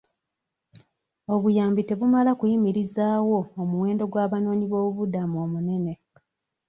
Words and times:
Obuyambi 1.33 1.81
tebumala 1.89 2.31
kuyimirizaawo 2.39 3.39
omuwendo 3.61 4.03
gw'abanoonyiboobubudamu 4.11 5.35
omunene. 5.45 5.93